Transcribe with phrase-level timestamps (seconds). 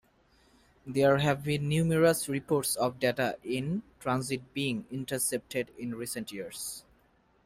[0.87, 6.83] There have been numerous reports of data in transit being intercepted in recent years.